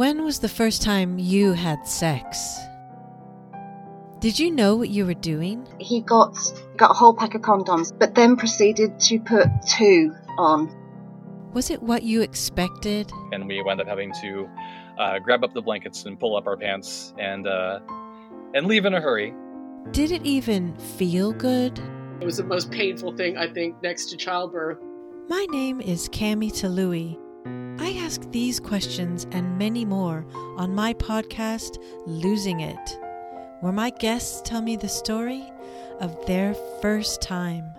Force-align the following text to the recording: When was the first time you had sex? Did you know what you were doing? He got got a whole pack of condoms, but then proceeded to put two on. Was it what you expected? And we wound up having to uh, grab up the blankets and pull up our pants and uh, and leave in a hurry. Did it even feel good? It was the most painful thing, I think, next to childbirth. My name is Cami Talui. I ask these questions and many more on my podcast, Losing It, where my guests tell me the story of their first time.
When 0.00 0.24
was 0.24 0.38
the 0.38 0.48
first 0.48 0.80
time 0.80 1.18
you 1.18 1.52
had 1.52 1.86
sex? 1.86 2.58
Did 4.18 4.38
you 4.38 4.50
know 4.50 4.74
what 4.74 4.88
you 4.88 5.04
were 5.04 5.12
doing? 5.12 5.68
He 5.78 6.00
got 6.00 6.34
got 6.78 6.92
a 6.92 6.94
whole 6.94 7.12
pack 7.12 7.34
of 7.34 7.42
condoms, 7.42 7.92
but 7.98 8.14
then 8.14 8.36
proceeded 8.36 8.98
to 8.98 9.20
put 9.20 9.48
two 9.68 10.14
on. 10.38 10.74
Was 11.52 11.68
it 11.68 11.82
what 11.82 12.02
you 12.02 12.22
expected? 12.22 13.12
And 13.32 13.46
we 13.46 13.62
wound 13.62 13.82
up 13.82 13.88
having 13.88 14.10
to 14.22 14.48
uh, 14.98 15.18
grab 15.18 15.44
up 15.44 15.52
the 15.52 15.60
blankets 15.60 16.06
and 16.06 16.18
pull 16.18 16.34
up 16.34 16.46
our 16.46 16.56
pants 16.56 17.12
and 17.18 17.46
uh, 17.46 17.80
and 18.54 18.66
leave 18.68 18.86
in 18.86 18.94
a 18.94 19.02
hurry. 19.02 19.34
Did 19.90 20.12
it 20.12 20.24
even 20.24 20.78
feel 20.78 21.34
good? 21.34 21.78
It 22.22 22.24
was 22.24 22.38
the 22.38 22.44
most 22.44 22.70
painful 22.70 23.18
thing, 23.18 23.36
I 23.36 23.52
think, 23.52 23.82
next 23.82 24.06
to 24.06 24.16
childbirth. 24.16 24.78
My 25.28 25.44
name 25.50 25.78
is 25.82 26.08
Cami 26.08 26.50
Talui. 26.50 27.18
I 27.90 27.94
ask 27.94 28.22
these 28.30 28.60
questions 28.60 29.26
and 29.32 29.58
many 29.58 29.84
more 29.84 30.24
on 30.56 30.76
my 30.76 30.94
podcast, 30.94 31.82
Losing 32.06 32.60
It, 32.60 32.98
where 33.62 33.72
my 33.72 33.90
guests 33.90 34.40
tell 34.42 34.62
me 34.62 34.76
the 34.76 34.88
story 34.88 35.50
of 35.98 36.24
their 36.24 36.54
first 36.80 37.20
time. 37.20 37.72